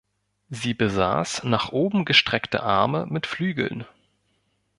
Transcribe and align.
Sie 0.49 0.73
besaß 0.73 1.43
nach 1.43 1.71
oben 1.73 2.05
gestreckte 2.05 2.63
Arme 2.63 3.05
mit 3.07 3.27
Flügeln. 3.27 3.85